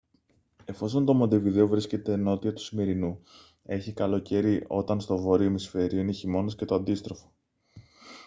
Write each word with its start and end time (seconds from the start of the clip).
εφόσον 0.65 1.05
το 1.05 1.13
μοντεβιδέο 1.13 1.67
βρίσκεται 1.67 2.15
νότια 2.15 2.53
του 2.53 2.61
ισημερινού 2.61 3.19
έχει 3.65 3.93
καλοκαίρι 3.93 4.65
όταν 4.67 4.99
στο 5.01 5.17
βόρειο 5.17 5.47
ημισφαίριο 5.47 5.99
είναι 6.01 6.11
χειμώνας 6.11 6.55
και 6.55 6.65
το 6.65 6.75
αντίστροφο 6.75 7.31